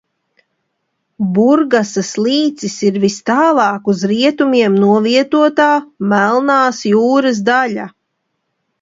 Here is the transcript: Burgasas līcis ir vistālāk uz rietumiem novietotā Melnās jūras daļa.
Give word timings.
Burgasas 1.35 2.09
līcis 2.21 2.79
ir 2.89 2.97
vistālāk 3.05 3.93
uz 3.95 4.03
rietumiem 4.15 4.81
novietotā 4.87 5.71
Melnās 6.17 6.85
jūras 6.93 7.49
daļa. 7.53 7.91